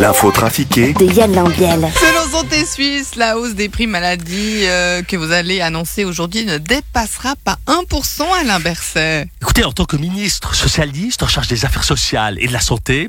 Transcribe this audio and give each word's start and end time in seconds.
L'info 0.00 0.30
trafiquée 0.30 0.94
de 0.94 1.04
Yann 1.04 1.34
Lambiel. 1.34 1.86
Selon 1.94 2.30
Santé 2.32 2.64
Suisse, 2.64 3.16
la 3.16 3.36
hausse 3.36 3.54
des 3.54 3.68
prix 3.68 3.86
maladie 3.86 4.62
euh, 4.64 5.02
que 5.02 5.14
vous 5.14 5.30
allez 5.30 5.60
annoncer 5.60 6.06
aujourd'hui 6.06 6.46
ne 6.46 6.56
dépassera 6.56 7.34
pas 7.44 7.58
1% 7.66 8.22
Alain 8.40 8.60
Berset. 8.60 9.28
Écoutez, 9.42 9.62
en 9.62 9.72
tant 9.72 9.84
que 9.84 9.98
ministre 9.98 10.54
socialiste 10.54 11.22
en 11.22 11.28
charge 11.28 11.48
des 11.48 11.66
affaires 11.66 11.84
sociales 11.84 12.38
et 12.40 12.46
de 12.46 12.52
la 12.54 12.60
santé, 12.60 13.08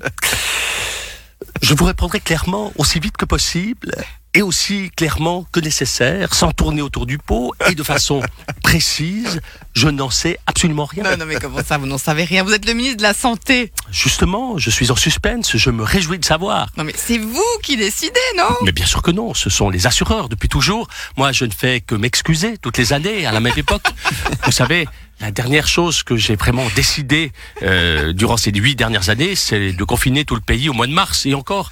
je 1.61 1.73
vous 1.73 1.85
répondrai 1.85 2.19
clairement, 2.19 2.73
aussi 2.75 2.99
vite 2.99 3.15
que 3.15 3.23
possible, 3.23 3.95
et 4.33 4.41
aussi 4.41 4.89
clairement 4.95 5.45
que 5.51 5.59
nécessaire, 5.59 6.33
sans 6.33 6.51
tourner 6.51 6.81
autour 6.81 7.05
du 7.05 7.17
pot, 7.17 7.53
et 7.69 7.75
de 7.75 7.83
façon 7.83 8.21
précise, 8.63 9.41
je 9.73 9.89
n'en 9.89 10.09
sais 10.09 10.39
absolument 10.47 10.85
rien. 10.85 11.03
Non, 11.03 11.17
non, 11.17 11.25
mais 11.25 11.35
comment 11.35 11.63
ça, 11.63 11.77
vous 11.77 11.85
n'en 11.85 11.97
savez 11.97 12.23
rien? 12.23 12.43
Vous 12.43 12.53
êtes 12.53 12.65
le 12.65 12.73
ministre 12.73 12.97
de 12.97 13.03
la 13.03 13.13
Santé. 13.13 13.71
Justement, 13.91 14.57
je 14.57 14.69
suis 14.69 14.91
en 14.91 14.95
suspense, 14.95 15.57
je 15.57 15.69
me 15.69 15.83
réjouis 15.83 16.19
de 16.19 16.25
savoir. 16.25 16.67
Non, 16.77 16.83
mais 16.83 16.93
c'est 16.95 17.17
vous 17.17 17.43
qui 17.63 17.75
décidez, 17.77 18.19
non? 18.37 18.55
Mais 18.63 18.71
bien 18.71 18.85
sûr 18.85 19.01
que 19.01 19.11
non, 19.11 19.33
ce 19.33 19.49
sont 19.49 19.69
les 19.69 19.87
assureurs 19.87 20.29
depuis 20.29 20.49
toujours. 20.49 20.87
Moi, 21.17 21.31
je 21.31 21.45
ne 21.45 21.51
fais 21.51 21.81
que 21.81 21.95
m'excuser 21.95 22.57
toutes 22.57 22.77
les 22.77 22.93
années, 22.93 23.25
à 23.25 23.31
la 23.31 23.39
même 23.39 23.57
époque. 23.57 23.83
Vous 24.45 24.51
savez, 24.51 24.87
la 25.21 25.29
dernière 25.31 25.67
chose 25.67 26.01
que 26.03 26.17
j'ai 26.17 26.35
vraiment 26.35 26.65
décidé 26.75 27.31
euh, 27.61 28.11
durant 28.11 28.37
ces 28.37 28.51
huit 28.51 28.75
dernières 28.75 29.09
années, 29.09 29.35
c'est 29.35 29.71
de 29.71 29.83
confiner 29.83 30.25
tout 30.25 30.33
le 30.35 30.41
pays 30.41 30.67
au 30.67 30.73
mois 30.73 30.87
de 30.87 30.93
mars. 30.93 31.25
Et 31.27 31.35
encore, 31.35 31.69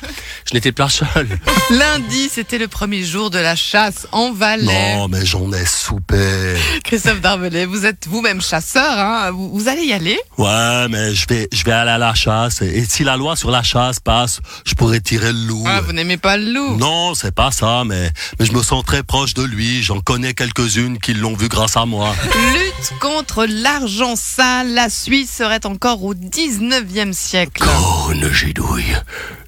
je 0.47 0.53
n'étais 0.53 0.71
pas 0.71 0.87
seul. 0.89 1.27
Lundi, 1.71 2.29
c'était 2.31 2.59
le 2.59 2.67
premier 2.67 3.03
jour 3.03 3.31
de 3.31 3.39
la 3.39 3.55
chasse 3.55 4.07
en 4.11 4.31
Valais. 4.33 4.95
Non, 4.95 5.07
mais 5.07 5.25
j'en 5.25 5.51
ai 5.51 5.65
soupé. 5.65 6.55
Christophe 6.83 7.21
Darvelet, 7.21 7.65
vous 7.65 7.85
êtes 7.85 8.07
vous-même 8.07 8.41
chasseur, 8.41 8.97
hein 8.99 9.31
vous, 9.31 9.49
vous 9.57 9.67
allez 9.67 9.83
y 9.83 9.93
aller? 9.93 10.19
Ouais, 10.37 10.87
mais 10.89 11.15
je 11.15 11.25
vais, 11.27 11.47
je 11.51 11.63
vais 11.63 11.71
aller 11.71 11.91
à 11.91 11.97
la 11.97 12.13
chasse. 12.13 12.61
Et 12.61 12.85
si 12.85 13.03
la 13.03 13.17
loi 13.17 13.35
sur 13.35 13.49
la 13.49 13.63
chasse 13.63 13.99
passe, 13.99 14.41
je 14.65 14.75
pourrais 14.75 15.01
tirer 15.01 15.33
le 15.33 15.39
loup. 15.47 15.63
Ah, 15.65 15.81
Vous 15.81 15.93
n'aimez 15.93 16.17
pas 16.17 16.37
le 16.37 16.53
loup? 16.53 16.77
Non, 16.77 17.15
c'est 17.15 17.33
pas 17.33 17.51
ça, 17.51 17.83
mais, 17.83 18.11
mais 18.39 18.45
je 18.45 18.51
me 18.51 18.61
sens 18.61 18.83
très 18.85 19.01
proche 19.01 19.33
de 19.33 19.43
lui. 19.43 19.81
J'en 19.81 20.01
connais 20.01 20.33
quelques-unes 20.35 20.99
qui 20.99 21.15
l'ont 21.15 21.35
vu 21.35 21.47
grâce 21.47 21.77
à 21.77 21.85
moi. 21.85 22.15
Lutte 22.53 22.93
contre 22.99 23.38
l'argent 23.45 24.15
sale, 24.15 24.73
la 24.73 24.89
Suisse 24.89 25.31
serait 25.31 25.65
encore 25.65 26.03
au 26.03 26.13
19e 26.13 27.13
siècle. 27.13 27.63
Corne 27.63 28.31
gidouille, 28.31 28.95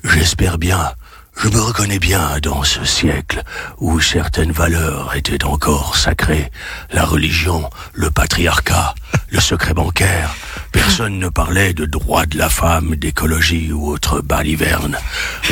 j'espère 0.03 0.57
bien. 0.57 0.91
Je 1.37 1.49
me 1.49 1.59
reconnais 1.59 1.97
bien 1.97 2.39
dans 2.43 2.63
ce 2.63 2.83
siècle 2.85 3.41
où 3.79 3.99
certaines 3.99 4.51
valeurs 4.51 5.15
étaient 5.15 5.43
encore 5.43 5.95
sacrées. 5.95 6.51
La 6.91 7.03
religion, 7.03 7.69
le 7.93 8.11
patriarcat, 8.11 8.93
le 9.29 9.39
secret 9.39 9.73
bancaire. 9.73 10.35
Personne 10.71 11.19
ne 11.19 11.29
parlait 11.29 11.73
de 11.73 11.85
droit 11.85 12.25
de 12.25 12.37
la 12.37 12.49
femme, 12.49 12.95
d'écologie 12.95 13.71
ou 13.71 13.89
autre 13.89 14.21
baliverne. 14.21 14.97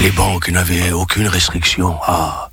Les 0.02 0.12
banques 0.12 0.50
n'avaient 0.50 0.92
aucune 0.92 1.28
restriction. 1.28 1.98
Ah, 2.06 2.50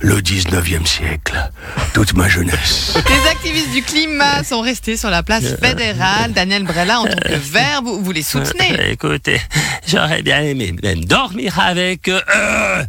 le 0.00 0.20
19e 0.20 0.86
siècle, 0.86 1.50
toute 1.92 2.14
ma 2.14 2.28
jeunesse. 2.28 2.94
Les 3.08 3.30
activistes 3.30 3.70
du 3.70 3.82
climat 3.82 4.44
sont 4.44 4.60
restés 4.60 4.96
sur 4.96 5.10
la 5.10 5.22
place 5.22 5.44
fédérale. 5.60 6.32
Daniel 6.32 6.64
Brella, 6.64 7.00
en 7.00 7.04
tant 7.04 7.16
que 7.16 7.34
vert, 7.34 7.82
vous, 7.82 8.02
vous 8.02 8.12
les 8.12 8.22
soutenez. 8.22 8.90
Écoutez, 8.90 9.40
j'aurais 9.86 10.22
bien 10.22 10.42
aimé 10.42 10.74
même 10.82 11.04
dormir 11.04 11.58
avec 11.58 12.08
eux 12.08 12.20
euh, 12.34 12.84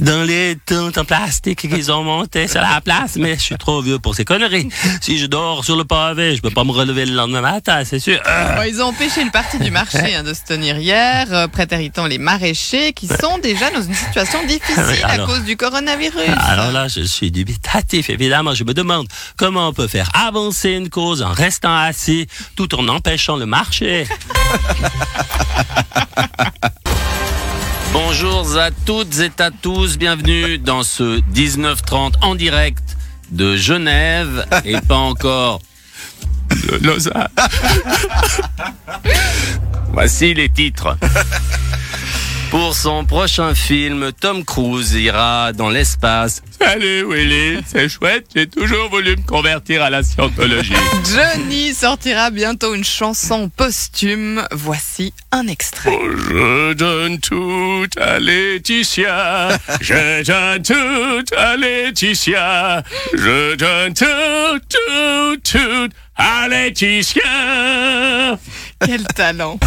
dans 0.00 0.22
les 0.22 0.56
tentes 0.66 0.98
en 0.98 1.04
plastique 1.04 1.60
qu'ils 1.60 1.92
ont 1.92 2.02
montées 2.02 2.48
sur 2.48 2.60
la 2.60 2.80
place, 2.80 3.16
mais 3.16 3.34
je 3.34 3.42
suis 3.42 3.58
trop 3.58 3.82
vieux 3.82 3.98
pour 3.98 4.14
ces 4.14 4.24
conneries. 4.24 4.68
Si 5.00 5.18
je 5.18 5.26
dors 5.26 5.64
sur 5.64 5.76
le 5.76 5.84
pavé, 5.84 6.34
je 6.36 6.40
peux 6.42 6.50
pas 6.50 6.64
me 6.64 6.72
relever 6.72 7.06
le 7.06 7.14
lendemain 7.14 7.42
matin, 7.42 7.82
c'est 7.84 8.00
sûr. 8.00 8.20
Euh. 8.26 8.56
Bon, 8.56 8.62
ils 8.62 8.80
ont 8.80 8.86
empêché 8.86 9.20
une 9.22 9.30
partie 9.30 9.58
du 9.58 9.70
marché 9.70 10.14
hein, 10.14 10.22
de 10.22 10.32
se 10.34 10.44
tenir 10.44 10.78
hier, 10.78 11.26
euh, 11.32 11.48
prétéritant 11.48 12.06
les 12.06 12.18
maraîchers 12.18 12.92
qui 12.92 13.08
sont 13.08 13.38
déjà 13.38 13.70
dans 13.70 13.82
une 13.82 13.94
situation 13.94 14.44
difficile 14.46 14.84
Oui, 14.88 15.02
à 15.02 15.18
cause 15.18 15.44
du 15.44 15.56
coronavirus. 15.56 16.30
Alors 16.38 16.72
là, 16.72 16.88
je 16.88 17.00
suis 17.02 17.30
dubitatif, 17.30 18.10
évidemment. 18.10 18.37
Je 18.54 18.62
me 18.62 18.72
demande 18.72 19.08
comment 19.36 19.68
on 19.68 19.72
peut 19.72 19.88
faire 19.88 20.08
avancer 20.14 20.70
une 20.70 20.88
cause 20.90 21.22
en 21.22 21.32
restant 21.32 21.76
assis 21.76 22.28
tout 22.54 22.72
en 22.76 22.86
empêchant 22.86 23.36
le 23.36 23.46
marché. 23.46 24.06
Bonjour 27.92 28.56
à 28.56 28.70
toutes 28.70 29.18
et 29.18 29.32
à 29.42 29.50
tous, 29.50 29.98
bienvenue 29.98 30.58
dans 30.58 30.84
ce 30.84 31.20
1930 31.34 32.14
en 32.22 32.36
direct 32.36 32.96
de 33.30 33.56
Genève 33.56 34.46
et 34.64 34.80
pas 34.82 34.96
encore 34.96 35.60
de 36.50 36.76
Lausanne. 36.86 37.26
Voici 39.92 40.32
les 40.32 40.48
titres. 40.48 40.96
Pour 42.50 42.74
son 42.74 43.04
prochain 43.04 43.54
film, 43.54 44.10
Tom 44.18 44.42
Cruise 44.42 44.94
ira 44.94 45.52
dans 45.52 45.68
l'espace. 45.68 46.42
Salut 46.58 47.04
Willy, 47.06 47.60
c'est 47.66 47.90
chouette, 47.90 48.26
j'ai 48.34 48.46
toujours 48.46 48.88
voulu 48.88 49.16
me 49.16 49.26
convertir 49.26 49.82
à 49.82 49.90
la 49.90 50.02
scientologie. 50.02 50.72
Johnny 51.14 51.74
sortira 51.74 52.30
bientôt 52.30 52.74
une 52.74 52.84
chanson 52.84 53.50
posthume. 53.54 54.42
Voici 54.52 55.12
un 55.30 55.46
extrait. 55.46 55.90
Je 55.90 56.72
donne 56.72 57.18
tout 57.20 57.86
à 58.00 58.18
Laetitia, 58.18 59.58
je 59.82 60.24
donne 60.24 60.62
tout 60.62 61.34
à 61.36 61.56
Laetitia, 61.56 62.82
je 63.12 63.56
donne 63.56 63.92
tout, 63.92 64.58
tout, 64.70 65.36
tout 65.44 65.88
à 66.16 66.48
Laetitia. 66.48 68.38
Quel 68.86 69.04
talent. 69.08 69.58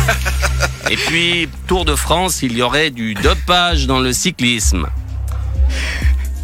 Et 0.89 0.95
puis, 0.95 1.49
Tour 1.67 1.85
de 1.85 1.95
France, 1.95 2.41
il 2.43 2.57
y 2.57 2.61
aurait 2.61 2.89
du 2.89 3.13
dopage 3.13 3.87
dans 3.87 3.99
le 3.99 4.13
cyclisme. 4.13 4.87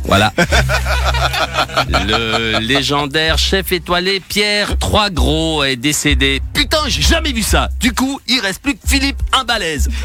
Voilà. 0.04 0.34
Le 1.90 2.60
légendaire 2.60 3.38
chef 3.38 3.72
étoilé 3.72 4.22
Pierre 4.22 4.78
Trois 4.78 5.10
Gros 5.10 5.64
est 5.64 5.76
décédé. 5.76 6.42
Putain, 6.54 6.80
j'ai 6.88 7.02
jamais 7.02 7.34
vu 7.34 7.44
ça. 7.44 7.70
Du 7.80 7.92
coup, 7.94 8.20
il 8.28 8.40
reste 8.40 8.62
plus 8.62 8.76
que 8.76 8.88
Philippe 8.88 9.22
un 9.34 9.44
balèze. 9.44 9.90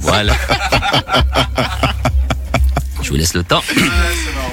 Voilà. 0.00 0.34
Je 3.06 3.12
vous 3.12 3.18
laisse 3.18 3.34
le 3.34 3.44
temps. 3.44 3.62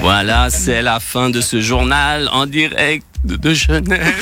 Voilà, 0.01 0.51
c'est 0.51 0.83
la 0.83 0.99
fin 0.99 1.31
de 1.31 1.41
ce 1.41 1.59
journal 1.59 2.29
en 2.31 2.45
direct 2.45 3.03
de 3.23 3.51
Genève. 3.51 4.13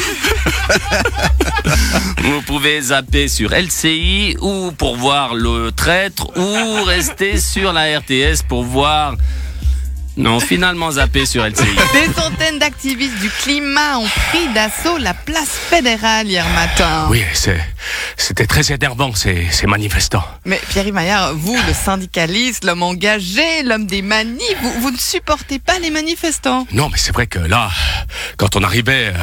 Vous 2.23 2.41
pouvez 2.43 2.79
zapper 2.79 3.27
sur 3.27 3.49
LCI 3.53 4.37
ou 4.39 4.71
pour 4.71 4.95
voir 4.95 5.35
le 5.35 5.73
traître 5.73 6.29
ou 6.37 6.83
rester 6.85 7.41
sur 7.41 7.73
la 7.73 7.99
RTS 7.99 8.43
pour 8.47 8.63
voir. 8.63 9.15
Non, 10.15 10.39
finalement 10.39 10.91
zapper 10.91 11.25
sur 11.25 11.45
LCI. 11.45 11.65
Des 11.91 12.13
centaines 12.13 12.57
d'activistes 12.57 13.19
du 13.19 13.29
climat 13.29 13.97
ont 13.97 14.07
pris 14.29 14.47
d'assaut 14.53 14.97
la 14.97 15.13
place 15.13 15.57
fédérale 15.69 16.27
hier 16.27 16.47
matin. 16.55 17.07
Oui, 17.09 17.21
c'est, 17.33 17.59
c'était 18.17 18.47
très 18.47 18.71
énervant 18.71 19.13
ces, 19.13 19.47
ces 19.51 19.67
manifestants. 19.67 20.23
Mais 20.45 20.59
Pierre 20.69 20.91
Maillard, 20.93 21.33
vous, 21.35 21.57
le 21.67 21.73
syndicaliste, 21.73 22.63
l'homme 22.63 22.83
engagé, 22.83 23.63
l'homme 23.63 23.85
des 23.85 24.01
manifs, 24.01 24.57
vous, 24.61 24.81
vous 24.81 24.91
ne 24.91 24.97
supportez 24.97 25.59
pas 25.59 25.79
les 25.79 25.89
manifestants. 25.89 26.67
Non, 26.71 26.89
mais 26.89 26.97
c'est 26.97 27.11
vrai 27.11 27.27
que 27.27 27.39
là, 27.39 27.69
quand 28.37 28.55
on 28.55 28.63
arrivait, 28.63 29.07
euh, 29.07 29.13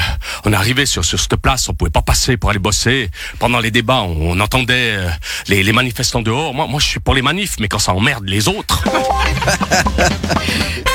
on 0.44 0.52
arrivait 0.52 0.86
sur, 0.86 1.04
sur 1.04 1.20
cette 1.20 1.36
place, 1.36 1.68
on 1.68 1.74
pouvait 1.74 1.90
pas 1.90 2.02
passer 2.02 2.36
pour 2.36 2.50
aller 2.50 2.58
bosser. 2.58 3.10
Pendant 3.38 3.60
les 3.60 3.70
débats, 3.70 4.02
on, 4.02 4.32
on 4.32 4.40
entendait 4.40 4.96
euh, 4.96 5.08
les, 5.48 5.62
les 5.62 5.72
manifestants 5.72 6.22
dehors. 6.22 6.54
Moi, 6.54 6.66
moi, 6.66 6.80
je 6.80 6.86
suis 6.86 7.00
pour 7.00 7.14
les 7.14 7.22
manifs, 7.22 7.56
mais 7.60 7.68
quand 7.68 7.78
ça 7.78 7.92
emmerde 7.92 8.24
les 8.26 8.48
autres. 8.48 8.84